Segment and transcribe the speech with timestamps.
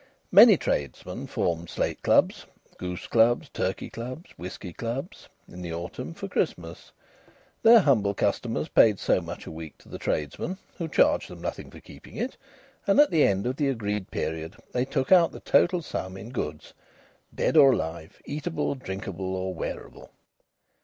[0.31, 2.47] Many tradesmen formed slate clubs
[2.79, 6.91] goose clubs, turkey clubs, whisky clubs in the autumn, for Christmas.
[7.61, 11.69] Their humble customers paid so much a week to the tradesmen, who charged them nothing
[11.69, 12.35] for keeping it,
[12.87, 16.31] and at the end of the agreed period they took out the total sum in
[16.31, 16.73] goods
[17.35, 20.09] dead or alive; eatable, drinkable, or wearable.